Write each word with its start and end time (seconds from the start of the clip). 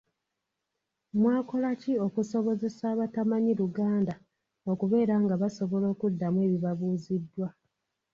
Mwakola 1.19 1.69
ki 1.81 1.93
okusobozesa 2.05 2.83
abatamanyi 2.93 3.51
Luganda 3.59 4.13
okubeera 4.71 5.15
nga 5.23 5.35
basobola 5.41 5.85
okuddamu 5.93 6.37
ebibabuuziddwa? 6.47 7.47